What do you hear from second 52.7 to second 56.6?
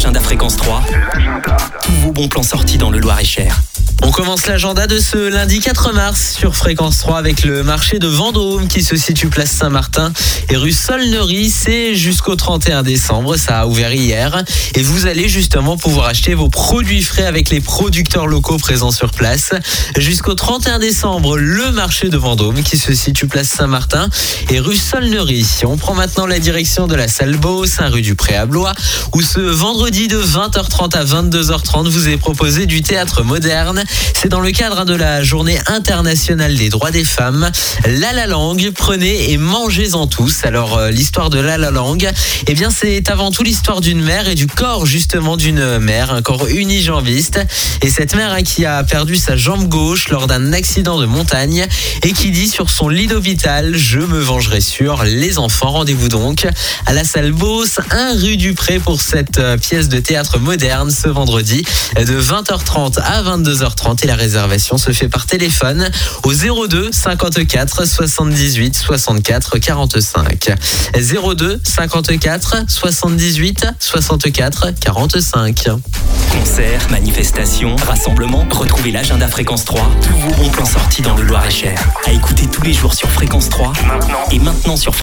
son lit d'hôpital, je me vengerai sur les enfants. Rendez-vous donc